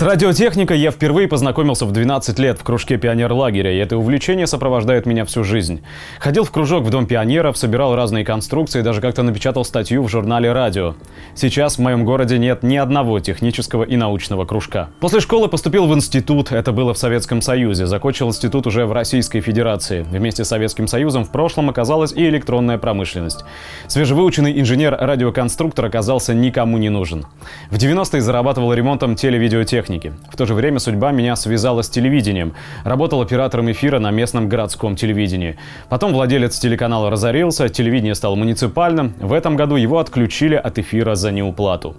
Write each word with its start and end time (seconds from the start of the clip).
С 0.00 0.02
радиотехникой 0.02 0.78
я 0.78 0.92
впервые 0.92 1.28
познакомился 1.28 1.84
в 1.84 1.92
12 1.92 2.38
лет 2.38 2.58
в 2.58 2.64
кружке 2.64 2.96
пионер-лагеря, 2.96 3.70
и 3.70 3.76
это 3.76 3.98
увлечение 3.98 4.46
сопровождает 4.46 5.04
меня 5.04 5.26
всю 5.26 5.44
жизнь. 5.44 5.82
Ходил 6.20 6.44
в 6.44 6.50
кружок 6.50 6.84
в 6.84 6.90
Дом 6.90 7.04
пионеров, 7.04 7.58
собирал 7.58 7.94
разные 7.94 8.24
конструкции, 8.24 8.80
даже 8.80 9.02
как-то 9.02 9.22
напечатал 9.22 9.62
статью 9.62 10.02
в 10.02 10.08
журнале 10.08 10.52
«Радио». 10.52 10.94
Сейчас 11.34 11.76
в 11.76 11.80
моем 11.80 12.06
городе 12.06 12.38
нет 12.38 12.62
ни 12.62 12.76
одного 12.76 13.20
технического 13.20 13.84
и 13.84 13.98
научного 13.98 14.46
кружка. 14.46 14.88
После 15.00 15.20
школы 15.20 15.48
поступил 15.48 15.86
в 15.86 15.94
институт, 15.94 16.50
это 16.50 16.72
было 16.72 16.94
в 16.94 16.98
Советском 16.98 17.42
Союзе. 17.42 17.84
Закончил 17.84 18.28
институт 18.28 18.66
уже 18.66 18.86
в 18.86 18.92
Российской 18.92 19.42
Федерации. 19.42 20.06
Вместе 20.10 20.46
с 20.46 20.48
Советским 20.48 20.86
Союзом 20.86 21.26
в 21.26 21.30
прошлом 21.30 21.68
оказалась 21.68 22.14
и 22.14 22.26
электронная 22.26 22.78
промышленность. 22.78 23.44
Свежевыученный 23.86 24.58
инженер-радиоконструктор 24.62 25.84
оказался 25.84 26.32
никому 26.32 26.78
не 26.78 26.88
нужен. 26.88 27.26
В 27.68 27.76
90-е 27.76 28.22
зарабатывал 28.22 28.72
ремонтом 28.72 29.14
телевидеотехники 29.14 29.89
техники. 29.90 30.12
В 30.32 30.36
то 30.36 30.46
же 30.46 30.54
время 30.54 30.78
судьба 30.78 31.12
меня 31.12 31.36
связала 31.36 31.82
с 31.82 31.88
телевидением. 31.88 32.52
Работал 32.84 33.20
оператором 33.20 33.70
эфира 33.70 33.98
на 33.98 34.10
местном 34.10 34.48
городском 34.48 34.96
телевидении. 34.96 35.56
Потом 35.88 36.12
владелец 36.12 36.58
телеканала 36.58 37.10
разорился, 37.10 37.68
телевидение 37.68 38.14
стало 38.14 38.36
муниципальным. 38.36 39.14
В 39.20 39.32
этом 39.32 39.56
году 39.56 39.76
его 39.76 39.98
отключили 39.98 40.54
от 40.54 40.78
эфира 40.78 41.14
за 41.14 41.32
неуплату. 41.32 41.96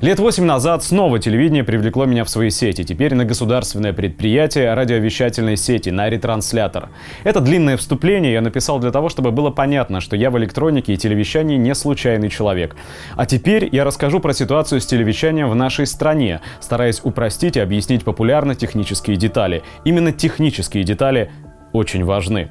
Лет 0.00 0.18
восемь 0.18 0.44
назад 0.44 0.82
снова 0.82 1.18
телевидение 1.18 1.62
привлекло 1.62 2.04
меня 2.04 2.24
в 2.24 2.28
свои 2.28 2.50
сети, 2.50 2.84
теперь 2.84 3.14
на 3.14 3.24
государственное 3.24 3.92
предприятие 3.92 4.74
радиовещательной 4.74 5.56
сети, 5.56 5.90
на 5.90 6.10
ретранслятор. 6.10 6.88
Это 7.22 7.40
длинное 7.40 7.76
вступление 7.76 8.32
я 8.32 8.40
написал 8.40 8.80
для 8.80 8.90
того, 8.90 9.08
чтобы 9.08 9.30
было 9.30 9.50
понятно, 9.50 10.00
что 10.00 10.16
я 10.16 10.30
в 10.30 10.38
электронике 10.38 10.94
и 10.94 10.96
телевещании 10.96 11.56
не 11.56 11.74
случайный 11.74 12.28
человек. 12.28 12.76
А 13.16 13.24
теперь 13.24 13.68
я 13.70 13.84
расскажу 13.84 14.18
про 14.18 14.34
ситуацию 14.34 14.80
с 14.80 14.86
телевещанием 14.86 15.48
в 15.48 15.54
нашей 15.54 15.86
стране, 15.86 16.40
стараясь 16.60 17.00
упростить 17.02 17.56
и 17.56 17.60
объяснить 17.60 18.04
популярно 18.04 18.54
технические 18.56 19.16
детали. 19.16 19.62
Именно 19.84 20.12
технические 20.12 20.82
детали 20.82 21.30
очень 21.72 22.04
важны. 22.04 22.50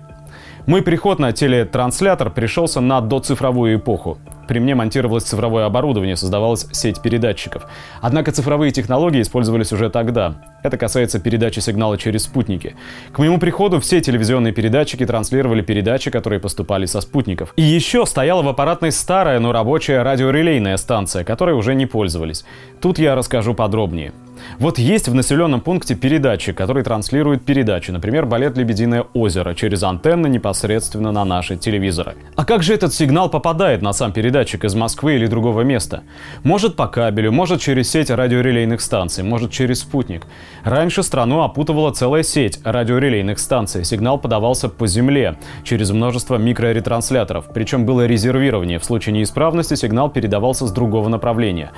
Мой 0.66 0.82
приход 0.82 1.20
на 1.20 1.34
телетранслятор 1.34 2.32
пришелся 2.32 2.80
на 2.80 3.02
доцифровую 3.02 3.78
эпоху. 3.78 4.18
При 4.48 4.60
мне 4.60 4.76
монтировалось 4.76 5.24
цифровое 5.24 5.66
оборудование, 5.66 6.16
создавалась 6.16 6.68
сеть 6.72 7.02
передатчиков. 7.02 7.66
Однако 8.02 8.32
цифровые 8.32 8.72
технологии 8.72 9.22
использовались 9.22 9.72
уже 9.72 9.90
тогда. 9.90 10.36
Это 10.64 10.78
касается 10.78 11.20
передачи 11.20 11.60
сигнала 11.60 11.98
через 11.98 12.24
спутники. 12.24 12.76
К 13.12 13.20
моему 13.20 13.38
приходу 13.38 13.80
все 13.80 14.02
телевизионные 14.02 14.54
передатчики 14.54 15.06
транслировали 15.06 15.62
передачи, 15.62 16.12
которые 16.12 16.40
поступали 16.40 16.86
со 16.86 17.02
спутников. 17.02 17.54
И 17.56 17.62
еще 17.62 18.06
стояла 18.06 18.42
в 18.42 18.48
аппаратной 18.48 18.92
старая, 18.92 19.40
но 19.40 19.52
рабочая 19.52 20.04
радиорелейная 20.04 20.78
станция, 20.78 21.24
которой 21.24 21.56
уже 21.56 21.76
не 21.76 21.86
пользовались. 21.86 22.46
Тут 22.82 23.00
я 23.00 23.16
расскажу 23.16 23.54
подробнее. 23.54 24.14
Вот 24.60 24.80
есть 24.80 25.08
в 25.08 25.14
населенном 25.14 25.62
пункте 25.62 25.96
передатчик, 25.96 26.58
который 26.58 26.84
транслирует 26.84 27.46
передачи, 27.46 27.92
например, 27.92 28.26
балет 28.26 28.58
«Лебединое 28.58 29.06
озеро» 29.14 29.54
через 29.54 29.84
антенны 29.84 30.28
непосредственно 30.28 31.12
на 31.12 31.26
наши 31.26 31.58
телевизоры. 31.58 32.16
А 32.36 32.46
как 32.46 32.64
же 32.64 32.74
этот 32.74 32.94
сигнал 32.94 33.30
попадает 33.30 33.82
на 33.82 33.94
сам 33.94 34.12
передатчик 34.12 34.64
из 34.66 34.76
Москвы 34.76 35.16
или 35.16 35.28
другого 35.28 35.62
места? 35.62 36.04
Может 36.44 36.76
по 36.76 36.88
кабелю, 36.88 37.32
может 37.32 37.62
через 37.62 37.90
сеть 37.90 38.10
радиорелейных 38.10 38.82
станций, 38.82 39.24
может 39.24 39.52
через 39.52 39.80
спутник. 39.80 40.28
Раньше 40.64 41.04
страну 41.04 41.42
опутывала 41.42 41.92
целая 41.92 42.24
сеть 42.24 42.60
радиорелейных 42.64 43.40
станций. 43.40 43.84
Сигнал 43.84 44.18
подавался 44.18 44.70
по 44.70 44.88
земле 44.88 45.38
через 45.64 45.92
множество 45.92 46.38
микроретрансляторов. 46.38 47.46
Причем 47.54 47.86
было 47.86 48.06
резервирование. 48.06 48.80
В 48.80 48.86
случае 48.86 49.14
неисправности 49.14 49.76
сигнал 49.76 50.10
передавался 50.10 50.68
с 50.68 50.72
другого 50.72 51.10
направления. 51.10 51.72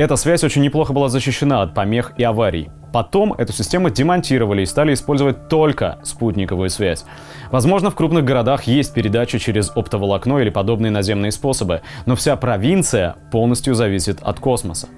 Эта 0.00 0.16
связь 0.16 0.42
очень 0.44 0.62
неплохо 0.62 0.94
была 0.94 1.10
защищена 1.10 1.60
от 1.60 1.74
помех 1.74 2.14
и 2.16 2.24
аварий. 2.24 2.70
Потом 2.90 3.34
эту 3.34 3.52
систему 3.52 3.90
демонтировали 3.90 4.62
и 4.62 4.66
стали 4.66 4.94
использовать 4.94 5.48
только 5.48 5.98
спутниковую 6.04 6.70
связь. 6.70 7.04
Возможно, 7.50 7.90
в 7.90 7.94
крупных 7.94 8.24
городах 8.24 8.62
есть 8.62 8.94
передача 8.94 9.38
через 9.38 9.70
оптоволокно 9.76 10.38
или 10.38 10.48
подобные 10.48 10.90
наземные 10.90 11.32
способы, 11.32 11.82
но 12.06 12.16
вся 12.16 12.34
провинция 12.36 13.16
полностью 13.30 13.74
зависит 13.74 14.22
от 14.22 14.40
космоса. 14.40 14.88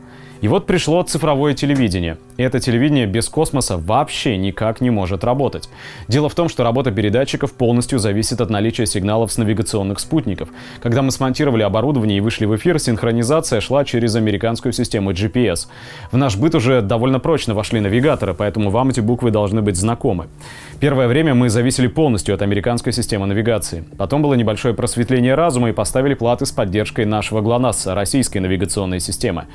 И 0.42 0.48
вот 0.48 0.66
пришло 0.66 1.00
цифровое 1.04 1.54
телевидение. 1.54 2.19
И 2.36 2.42
это 2.42 2.58
телевидение 2.58 3.06
без 3.06 3.28
космоса 3.28 3.78
вообще 3.78 4.36
никак 4.36 4.80
не 4.80 4.91
может 4.91 5.22
работать. 5.22 5.70
Дело 6.08 6.28
в 6.28 6.34
том, 6.34 6.48
что 6.48 6.64
работа 6.64 6.91
передатчиков 6.91 7.53
полностью 7.53 8.00
зависит 8.00 8.41
от 8.41 8.50
наличия 8.50 8.86
сигналов 8.86 9.31
с 9.31 9.38
навигационных 9.38 10.00
спутников. 10.00 10.48
Когда 10.82 11.02
мы 11.02 11.12
смонтировали 11.12 11.62
оборудование 11.62 12.19
и 12.19 12.20
вышли 12.20 12.47
в 12.47 12.56
эфир, 12.56 12.81
синхронизация 12.81 13.60
шла 13.60 13.84
через 13.84 14.16
американскую 14.16 14.72
систему 14.72 15.12
GPS. 15.12 15.69
В 16.10 16.16
наш 16.16 16.36
быт 16.36 16.56
уже 16.56 16.82
довольно 16.82 17.20
прочно 17.20 17.54
вошли 17.54 17.78
навигаторы, 17.78 18.34
поэтому 18.34 18.70
вам 18.70 18.91
эти 18.91 18.98
буквы 18.98 19.31
должны 19.31 19.62
быть 19.62 19.76
знакомы. 19.76 20.26
Первое 20.81 21.06
время 21.06 21.34
мы 21.34 21.50
зависели 21.50 21.86
полностью 21.86 22.34
от 22.34 22.42
американской 22.42 22.92
системы 22.92 23.26
навигации. 23.26 23.84
Потом 23.97 24.22
было 24.22 24.34
небольшое 24.34 24.75
просветление 24.75 25.36
разума 25.36 25.69
и 25.69 25.72
поставили 25.72 26.14
платы 26.14 26.47
с 26.47 26.50
поддержкой 26.50 27.04
нашего 27.04 27.42
ГЛОНАСС, 27.42 27.86
российской 27.86 28.38
навигационной 28.38 28.98
системы. 28.98 29.47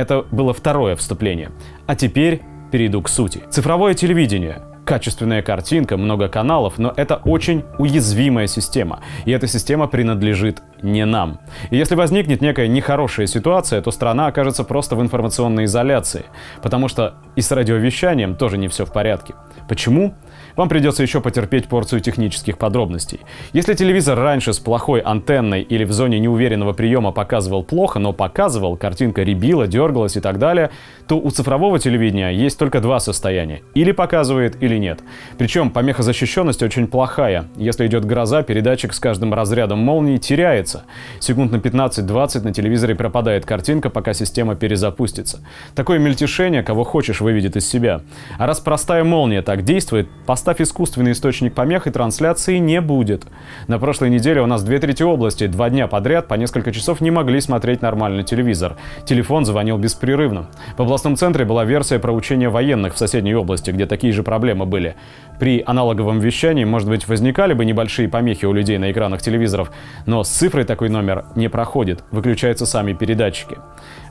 Это 0.00 0.24
было 0.30 0.54
второе 0.54 0.96
вступление. 0.96 1.50
А 1.86 1.94
теперь 1.94 2.40
перейду 2.72 3.02
к 3.02 3.08
сути. 3.10 3.42
Цифровое 3.50 3.92
телевидение 3.92 4.62
качественная 4.86 5.42
картинка, 5.42 5.98
много 5.98 6.28
каналов, 6.28 6.78
но 6.78 6.92
это 6.96 7.16
очень 7.24 7.64
уязвимая 7.78 8.46
система. 8.46 9.00
И 9.26 9.30
эта 9.30 9.46
система 9.46 9.88
принадлежит 9.88 10.62
не 10.82 11.04
нам. 11.04 11.38
И 11.68 11.76
если 11.76 11.96
возникнет 11.96 12.40
некая 12.40 12.66
нехорошая 12.66 13.26
ситуация, 13.26 13.82
то 13.82 13.90
страна 13.90 14.28
окажется 14.28 14.64
просто 14.64 14.96
в 14.96 15.02
информационной 15.02 15.66
изоляции. 15.66 16.24
Потому 16.62 16.88
что 16.88 17.14
и 17.36 17.42
с 17.42 17.52
радиовещанием 17.52 18.36
тоже 18.36 18.56
не 18.56 18.68
все 18.68 18.86
в 18.86 18.92
порядке. 18.92 19.34
Почему? 19.68 20.14
Вам 20.60 20.68
придется 20.68 21.02
еще 21.02 21.22
потерпеть 21.22 21.68
порцию 21.68 22.02
технических 22.02 22.58
подробностей. 22.58 23.20
Если 23.54 23.72
телевизор 23.72 24.18
раньше 24.18 24.52
с 24.52 24.58
плохой 24.58 25.00
антенной 25.00 25.62
или 25.62 25.84
в 25.84 25.92
зоне 25.92 26.18
неуверенного 26.18 26.74
приема 26.74 27.12
показывал 27.12 27.64
плохо, 27.64 27.98
но 27.98 28.12
показывал, 28.12 28.76
картинка 28.76 29.22
ребила, 29.22 29.66
дергалась 29.66 30.18
и 30.18 30.20
так 30.20 30.38
далее, 30.38 30.68
то 31.08 31.18
у 31.18 31.30
цифрового 31.30 31.78
телевидения 31.78 32.28
есть 32.28 32.58
только 32.58 32.82
два 32.82 33.00
состояния. 33.00 33.62
Или 33.72 33.92
показывает, 33.92 34.62
или 34.62 34.76
нет. 34.76 35.00
Причем 35.38 35.70
помехозащищенность 35.70 36.62
очень 36.62 36.86
плохая. 36.88 37.46
Если 37.56 37.86
идет 37.86 38.04
гроза, 38.04 38.42
передатчик 38.42 38.92
с 38.92 39.00
каждым 39.00 39.32
разрядом 39.32 39.78
молнии 39.78 40.18
теряется. 40.18 40.84
Секунд 41.20 41.52
на 41.52 41.56
15-20 41.56 42.44
на 42.44 42.52
телевизоре 42.52 42.94
пропадает 42.94 43.46
картинка, 43.46 43.88
пока 43.88 44.12
система 44.12 44.56
перезапустится. 44.56 45.40
Такое 45.74 45.98
мельтешение, 45.98 46.62
кого 46.62 46.84
хочешь, 46.84 47.22
выведет 47.22 47.56
из 47.56 47.66
себя. 47.66 48.02
А 48.36 48.46
раз 48.46 48.60
простая 48.60 49.04
молния 49.04 49.40
так 49.40 49.64
действует, 49.64 50.06
поставь 50.26 50.49
искусственный 50.58 51.12
источник 51.12 51.52
помех 51.52 51.86
и 51.86 51.90
трансляции 51.90 52.56
не 52.56 52.80
будет. 52.80 53.26
На 53.68 53.78
прошлой 53.78 54.08
неделе 54.08 54.40
у 54.40 54.46
нас 54.46 54.62
две 54.62 54.78
трети 54.78 55.02
области 55.02 55.46
два 55.46 55.68
дня 55.68 55.86
подряд 55.86 56.28
по 56.28 56.34
несколько 56.34 56.72
часов 56.72 57.02
не 57.02 57.10
могли 57.10 57.42
смотреть 57.42 57.82
нормальный 57.82 58.24
телевизор. 58.24 58.76
Телефон 59.04 59.44
звонил 59.44 59.76
беспрерывно. 59.76 60.46
В 60.78 60.80
областном 60.80 61.16
центре 61.16 61.44
была 61.44 61.66
версия 61.66 61.98
про 61.98 62.10
учения 62.12 62.48
военных 62.48 62.94
в 62.94 62.98
соседней 62.98 63.34
области, 63.34 63.70
где 63.70 63.84
такие 63.84 64.14
же 64.14 64.22
проблемы 64.22 64.64
были. 64.64 64.94
При 65.38 65.62
аналоговом 65.66 66.20
вещании, 66.20 66.64
может 66.64 66.88
быть, 66.88 67.08
возникали 67.08 67.52
бы 67.52 67.64
небольшие 67.64 68.08
помехи 68.08 68.44
у 68.46 68.52
людей 68.52 68.78
на 68.78 68.90
экранах 68.92 69.20
телевизоров, 69.20 69.70
но 70.06 70.24
с 70.24 70.28
цифрой 70.28 70.64
такой 70.64 70.88
номер 70.88 71.24
не 71.34 71.48
проходит, 71.48 72.04
выключаются 72.10 72.64
сами 72.64 72.92
передатчики. 72.92 73.56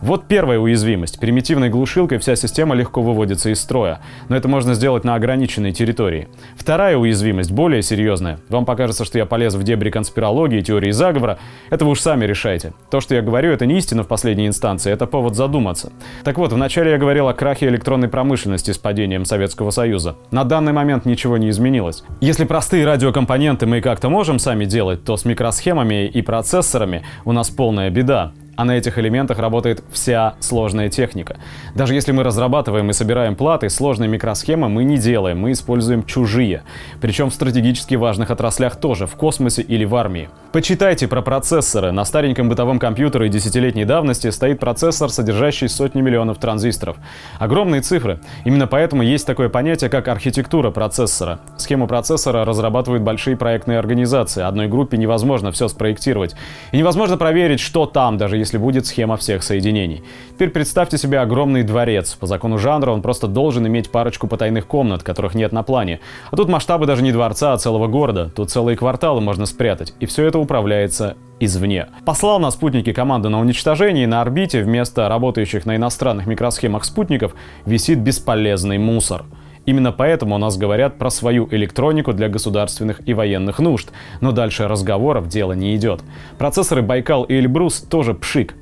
Вот 0.01 0.27
первая 0.27 0.59
уязвимость. 0.59 1.19
Примитивной 1.19 1.69
глушилкой 1.69 2.17
вся 2.17 2.35
система 2.35 2.75
легко 2.75 3.01
выводится 3.01 3.49
из 3.49 3.59
строя, 3.59 3.99
но 4.27 4.35
это 4.35 4.47
можно 4.47 4.73
сделать 4.73 5.03
на 5.03 5.15
ограниченной 5.15 5.71
территории 5.71 6.18
теории. 6.19 6.27
Вторая 6.55 6.97
уязвимость, 6.97 7.51
более 7.51 7.81
серьезная. 7.81 8.39
Вам 8.49 8.65
покажется, 8.65 9.05
что 9.05 9.17
я 9.17 9.25
полез 9.25 9.55
в 9.55 9.63
дебри 9.63 9.89
конспирологии, 9.89 10.61
теории 10.61 10.91
заговора. 10.91 11.39
Это 11.69 11.85
вы 11.85 11.91
уж 11.91 11.99
сами 11.99 12.25
решайте. 12.25 12.73
То, 12.89 12.99
что 12.99 13.15
я 13.15 13.21
говорю, 13.21 13.51
это 13.51 13.65
не 13.65 13.77
истина 13.77 14.03
в 14.03 14.07
последней 14.07 14.47
инстанции, 14.47 14.91
это 14.91 15.07
повод 15.07 15.35
задуматься. 15.35 15.91
Так 16.23 16.37
вот, 16.37 16.53
вначале 16.53 16.91
я 16.91 16.97
говорил 16.97 17.27
о 17.27 17.33
крахе 17.33 17.67
электронной 17.67 18.07
промышленности 18.07 18.71
с 18.71 18.77
падением 18.77 19.25
Советского 19.25 19.71
Союза. 19.71 20.15
На 20.31 20.43
данный 20.43 20.73
момент 20.73 21.05
ничего 21.05 21.37
не 21.37 21.49
изменилось. 21.49 22.03
Если 22.21 22.45
простые 22.45 22.85
радиокомпоненты 22.85 23.65
мы 23.65 23.81
как-то 23.81 24.09
можем 24.09 24.39
сами 24.39 24.65
делать, 24.65 25.03
то 25.03 25.17
с 25.17 25.25
микросхемами 25.25 26.07
и 26.07 26.21
процессорами 26.21 27.03
у 27.25 27.31
нас 27.31 27.49
полная 27.49 27.89
беда 27.89 28.33
а 28.59 28.65
на 28.65 28.77
этих 28.77 28.99
элементах 28.99 29.39
работает 29.39 29.81
вся 29.89 30.35
сложная 30.41 30.89
техника. 30.89 31.37
Даже 31.75 31.93
если 31.93 32.11
мы 32.11 32.23
разрабатываем 32.23 32.89
и 32.89 32.93
собираем 32.93 33.37
платы, 33.37 33.69
сложные 33.69 34.09
микросхемы 34.09 34.67
мы 34.67 34.83
не 34.83 34.97
делаем, 34.97 35.39
мы 35.39 35.53
используем 35.53 36.03
чужие. 36.03 36.63
Причем 36.99 37.29
в 37.29 37.33
стратегически 37.33 37.95
важных 37.95 38.31
отраслях 38.31 38.75
тоже, 38.75 39.07
в 39.07 39.15
космосе 39.15 39.61
или 39.61 39.85
в 39.85 39.95
армии. 39.95 40.27
Почитайте 40.51 41.07
про 41.07 41.21
процессоры. 41.21 41.93
На 41.93 42.03
стареньком 42.03 42.49
бытовом 42.49 42.79
компьютере 42.79 43.29
десятилетней 43.29 43.85
давности 43.85 44.29
стоит 44.29 44.59
процессор, 44.59 45.09
содержащий 45.09 45.69
сотни 45.69 46.01
миллионов 46.01 46.37
транзисторов. 46.37 46.97
Огромные 47.37 47.79
цифры. 47.79 48.19
Именно 48.43 48.67
поэтому 48.67 49.03
есть 49.03 49.25
такое 49.25 49.47
понятие, 49.47 49.89
как 49.89 50.09
архитектура 50.09 50.71
процессора. 50.71 51.39
Схему 51.55 51.87
процессора 51.87 52.43
разрабатывают 52.43 53.03
большие 53.03 53.37
проектные 53.37 53.79
организации. 53.79 54.43
Одной 54.43 54.67
группе 54.67 54.97
невозможно 54.97 55.53
все 55.53 55.69
спроектировать. 55.69 56.35
И 56.73 56.77
невозможно 56.77 57.15
проверить, 57.15 57.61
что 57.61 57.85
там, 57.85 58.17
даже 58.17 58.35
если 58.35 58.48
если 58.49 58.57
будет 58.57 58.87
схема 58.87 59.15
всех 59.15 59.43
соединений. 59.43 60.01
Теперь 60.33 60.49
представьте 60.49 60.97
себе 60.97 61.19
огромный 61.19 61.61
дворец. 61.61 62.15
По 62.15 62.25
закону 62.25 62.57
жанра 62.57 62.89
он 62.89 63.03
просто 63.03 63.27
должен 63.27 63.67
иметь 63.67 63.91
парочку 63.91 64.27
потайных 64.27 64.65
комнат, 64.65 65.03
которых 65.03 65.35
нет 65.35 65.51
на 65.51 65.61
плане. 65.61 65.99
А 66.31 66.35
тут 66.35 66.49
масштабы 66.49 66.87
даже 66.87 67.03
не 67.03 67.11
дворца, 67.11 67.53
а 67.53 67.57
целого 67.59 67.85
города. 67.85 68.31
Тут 68.35 68.49
целые 68.49 68.75
кварталы 68.75 69.21
можно 69.21 69.45
спрятать. 69.45 69.93
И 69.99 70.07
все 70.07 70.25
это 70.25 70.39
управляется 70.39 71.15
извне. 71.39 71.89
Послал 72.05 72.39
на 72.39 72.49
спутники 72.49 72.91
команды 72.91 73.29
на 73.29 73.39
уничтожение, 73.39 74.05
и 74.05 74.07
на 74.07 74.21
орбите 74.21 74.63
вместо 74.63 75.07
работающих 75.07 75.67
на 75.67 75.75
иностранных 75.75 76.25
микросхемах 76.25 76.85
спутников 76.85 77.35
висит 77.67 77.99
бесполезный 77.99 78.79
мусор. 78.79 79.25
Именно 79.65 79.91
поэтому 79.91 80.35
у 80.35 80.37
нас 80.37 80.57
говорят 80.57 80.97
про 80.97 81.09
свою 81.09 81.47
электронику 81.51 82.13
для 82.13 82.29
государственных 82.29 83.07
и 83.07 83.13
военных 83.13 83.59
нужд. 83.59 83.89
Но 84.21 84.31
дальше 84.31 84.67
разговоров 84.67 85.27
дело 85.27 85.53
не 85.53 85.75
идет. 85.75 86.01
Процессоры 86.37 86.81
Байкал 86.81 87.23
и 87.23 87.35
Эльбрус 87.35 87.79
тоже 87.81 88.13
пшик. 88.13 88.55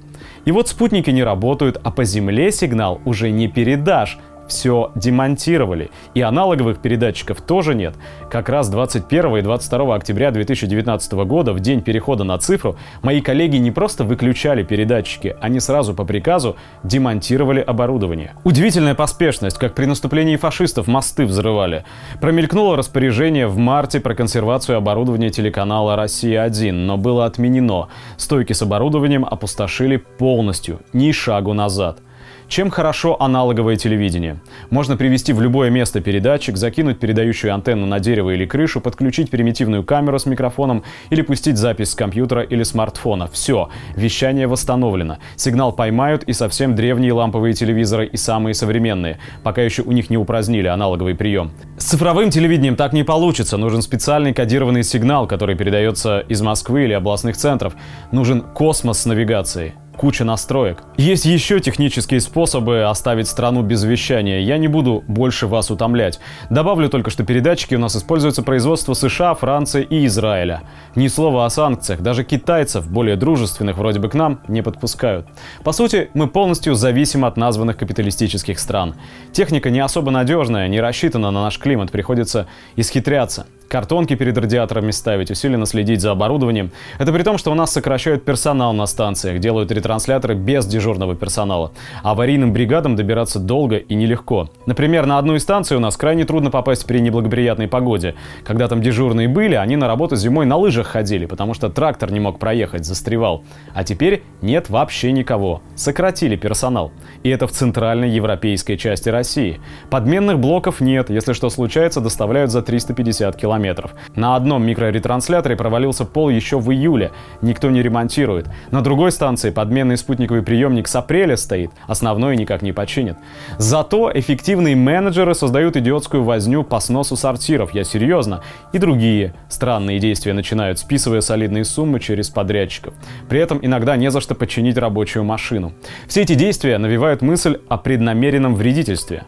И 0.46 0.52
вот 0.52 0.70
спутники 0.70 1.10
не 1.10 1.24
работают, 1.24 1.80
а 1.84 1.92
по 1.92 2.04
Земле 2.04 2.52
сигнал 2.52 3.02
уже 3.06 3.32
не 3.32 3.48
передашь 3.48 4.18
все 4.48 4.92
демонтировали. 4.96 5.92
И 6.14 6.22
аналоговых 6.22 6.80
передатчиков 6.80 7.42
тоже 7.42 7.76
нет. 7.76 7.96
Как 8.30 8.50
раз 8.50 8.70
21 8.70 9.38
и 9.38 9.42
22 9.42 9.96
октября 9.96 10.32
2019 10.32 11.14
года, 11.26 11.54
в 11.54 11.60
день 11.60 11.82
перехода 11.82 12.24
на 12.24 12.38
цифру, 12.38 12.78
мои 13.02 13.22
коллеги 13.22 13.58
не 13.58 13.72
просто 13.72 14.04
выключали 14.04 14.64
передатчики, 14.64 15.36
они 15.42 15.60
сразу 15.60 15.94
по 15.94 16.06
приказу 16.06 16.56
демонтировали 16.84 17.60
оборудование. 17.60 18.34
Удивительная 18.44 18.96
поспешность, 18.96 19.58
как 19.58 19.76
при 19.76 19.86
наступлении 19.86 20.36
фашистов 20.36 20.88
мосты 20.88 21.26
взрывали. 21.26 21.84
Промелькнуло 22.22 22.76
распоряжение 22.76 23.48
в 23.48 23.58
марте 23.58 24.00
про 24.00 24.16
консервацию 24.16 24.78
оборудования 24.78 25.30
телеканала 25.30 25.96
«Россия-1», 25.96 26.72
но 26.72 26.98
было 26.98 27.26
отменено. 27.26 27.88
Стойки 28.18 28.54
с 28.54 28.62
оборудованием 28.62 29.26
опустошили 29.26 29.98
полностью, 29.98 30.80
ни 30.94 31.12
шагу 31.12 31.54
назад. 31.54 32.00
Чем 32.48 32.70
хорошо 32.70 33.22
аналоговое 33.22 33.76
телевидение? 33.76 34.40
Можно 34.70 34.96
привести 34.96 35.34
в 35.34 35.42
любое 35.42 35.70
место 35.70 36.00
передатчик, 36.00 36.56
закинуть 36.56 36.98
передающую 36.98 37.54
антенну 37.54 37.86
на 37.86 38.00
дерево 38.00 38.30
или 38.30 38.46
крышу, 38.46 38.80
подключить 38.80 39.30
примитивную 39.30 39.84
камеру 39.84 40.18
с 40.18 40.26
микрофоном 40.26 40.84
или 41.10 41.24
пустить 41.24 41.58
запись 41.58 41.92
с 41.92 41.96
компьютера 41.96 42.42
или 42.42 42.64
смартфона. 42.64 43.28
Все, 43.28 43.70
вещание 43.98 44.48
восстановлено. 44.48 45.18
Сигнал 45.36 45.74
поймают 45.74 46.24
и 46.24 46.32
совсем 46.32 46.74
древние 46.74 47.12
ламповые 47.12 47.54
телевизоры 47.54 48.06
и 48.06 48.16
самые 48.16 48.54
современные, 48.54 49.20
пока 49.44 49.62
еще 49.62 49.82
у 49.82 49.92
них 49.92 50.10
не 50.10 50.18
упразднили 50.18 50.68
аналоговый 50.68 51.16
прием. 51.16 51.52
С 51.78 51.84
цифровым 51.84 52.30
телевидением 52.30 52.78
так 52.78 52.94
не 52.94 53.04
получится. 53.04 53.58
Нужен 53.58 53.82
специальный 53.82 54.34
кодированный 54.34 54.84
сигнал, 54.84 55.28
который 55.28 55.58
передается 55.58 56.20
из 56.20 56.42
Москвы 56.42 56.86
или 56.86 56.94
областных 56.94 57.36
центров. 57.36 57.76
Нужен 58.14 58.42
космос 58.42 59.00
с 59.00 59.06
навигацией 59.06 59.74
куча 59.98 60.24
настроек. 60.24 60.84
Есть 60.96 61.26
еще 61.26 61.60
технические 61.60 62.22
способы 62.22 62.84
оставить 62.84 63.28
страну 63.28 63.64
без 63.64 63.84
вещания. 63.84 64.40
Я 64.40 64.58
не 64.58 64.68
буду 64.68 65.04
больше 65.08 65.48
вас 65.48 65.72
утомлять. 65.72 66.20
Добавлю 66.50 66.88
только, 66.88 67.10
что 67.10 67.24
передатчики 67.24 67.76
у 67.76 67.80
нас 67.80 67.96
используются 67.96 68.44
производство 68.44 68.94
США, 68.94 69.34
Франции 69.34 69.84
и 69.84 70.06
Израиля. 70.06 70.62
Ни 70.96 71.08
слова 71.08 71.46
о 71.46 71.50
санкциях. 71.50 72.02
Даже 72.02 72.24
китайцев, 72.24 72.90
более 72.90 73.16
дружественных 73.16 73.78
вроде 73.78 74.00
бы 74.00 74.08
к 74.08 74.14
нам, 74.14 74.40
не 74.48 74.62
подпускают. 74.62 75.28
По 75.64 75.72
сути, 75.72 76.10
мы 76.14 76.28
полностью 76.28 76.76
зависим 76.76 77.26
от 77.26 77.36
названных 77.36 77.78
капиталистических 77.78 78.60
стран. 78.60 78.96
Техника 79.34 79.70
не 79.70 79.80
особо 79.80 80.12
надежная, 80.12 80.68
не 80.68 80.80
рассчитана 80.80 81.32
на 81.32 81.44
наш 81.44 81.58
климат, 81.58 81.92
приходится 81.92 82.48
исхитряться 82.76 83.48
картонки 83.68 84.16
перед 84.16 84.38
радиаторами 84.38 84.92
ставить, 84.92 85.32
усиленно 85.32 85.66
следить 85.66 86.02
за 86.02 86.12
оборудованием. 86.12 86.72
Это 87.00 87.12
при 87.12 87.24
том, 87.24 87.38
что 87.38 87.52
у 87.52 87.56
нас 87.56 87.72
сокращают 87.72 88.24
персонал 88.24 88.74
на 88.74 88.86
станциях, 88.86 89.40
делают 89.40 89.72
ретрансляторы 89.72 90.36
без 90.36 90.66
дежурного 90.66 91.16
персонала. 91.16 91.72
Аварийным 92.04 92.54
бригадам 92.54 92.96
добираться 92.96 93.40
долго 93.40 93.78
и 93.78 93.96
нелегко. 93.96 94.50
Например, 94.66 95.06
на 95.06 95.18
одну 95.18 95.36
из 95.36 95.44
станций 95.44 95.78
у 95.78 95.80
нас 95.80 95.98
крайне 95.98 96.26
трудно 96.26 96.50
попасть 96.50 96.86
при 96.86 97.00
неблагоприятной 97.00 97.68
погоде. 97.68 98.16
Когда 98.44 98.68
там 98.68 98.82
дежурные 98.82 99.28
были, 99.28 99.56
они 99.56 99.76
на 99.76 99.88
работу 99.88 100.16
зимой 100.16 100.46
на 100.46 100.56
лыжах 100.56 100.88
ходили, 100.88 101.26
потому 101.26 101.54
что 101.54 101.70
трактор 101.70 102.12
не 102.12 102.20
мог 102.20 102.40
проехать, 102.40 102.86
застревал. 102.86 103.44
А 103.74 103.84
теперь 103.84 104.24
нет 104.42 104.70
вообще 104.70 105.12
никого. 105.12 105.62
Сократили 105.76 106.36
персонал. 106.36 106.92
И 107.24 107.30
это 107.30 107.48
в 107.48 107.52
центральной 107.52 108.10
европейской 108.10 108.78
части 108.78 109.10
России. 109.10 109.60
Подменных 109.90 110.40
блоков 110.40 110.80
нет, 110.80 111.10
если 111.10 111.34
что 111.34 111.50
случается, 111.50 112.02
доставляют 112.02 112.52
за 112.52 112.62
350 112.62 113.36
километров 113.36 113.57
километров. 113.58 113.92
На 114.16 114.36
одном 114.36 114.66
микроретрансляторе 114.66 115.56
провалился 115.56 116.06
пол 116.06 116.30
еще 116.30 116.60
в 116.60 116.72
июле, 116.72 117.12
никто 117.42 117.70
не 117.70 117.82
ремонтирует. 117.82 118.48
На 118.72 118.82
другой 118.82 119.12
станции 119.12 119.50
подменный 119.50 119.98
спутниковый 119.98 120.44
приемник 120.44 120.88
с 120.88 120.96
апреля 120.96 121.38
стоит, 121.38 121.72
основной 121.88 122.38
никак 122.38 122.62
не 122.62 122.72
починит. 122.72 123.18
Зато 123.58 124.12
эффективные 124.14 124.76
менеджеры 124.76 125.34
создают 125.34 125.76
идиотскую 125.76 126.24
возню 126.24 126.64
по 126.64 126.80
сносу 126.80 127.16
сортиров, 127.16 127.74
я 127.74 127.84
серьезно, 127.84 128.42
и 128.74 128.78
другие 128.78 129.34
странные 129.50 130.00
действия 130.00 130.34
начинают, 130.34 130.80
списывая 130.80 131.22
солидные 131.22 131.66
суммы 131.66 132.00
через 132.00 132.30
подрядчиков. 132.30 132.94
При 133.30 133.40
этом 133.40 133.60
иногда 133.62 133.98
не 133.98 134.12
за 134.12 134.22
что 134.22 134.36
починить 134.36 134.78
рабочую 134.78 135.24
машину. 135.24 135.74
Все 136.08 136.22
эти 136.22 136.36
действия 136.36 136.78
навевают 136.78 137.22
мысль 137.22 137.58
о 137.70 137.78
преднамеренном 137.78 138.56
вредительстве. 138.56 139.24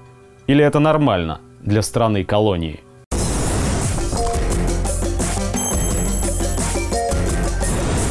Или 0.47 0.63
это 0.63 0.79
нормально 0.79 1.39
для 1.61 1.81
страны 1.81 2.23
колонии? 2.23 2.79